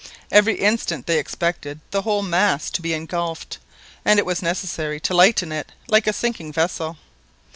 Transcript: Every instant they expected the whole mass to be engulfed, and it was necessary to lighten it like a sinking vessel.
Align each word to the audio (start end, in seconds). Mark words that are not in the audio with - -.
Every 0.31 0.55
instant 0.55 1.05
they 1.05 1.19
expected 1.19 1.79
the 1.91 2.01
whole 2.01 2.23
mass 2.23 2.71
to 2.71 2.81
be 2.81 2.93
engulfed, 2.95 3.59
and 4.03 4.17
it 4.17 4.25
was 4.25 4.41
necessary 4.41 4.99
to 4.99 5.13
lighten 5.13 5.51
it 5.51 5.73
like 5.87 6.07
a 6.07 6.11
sinking 6.13 6.51
vessel. 6.53 6.97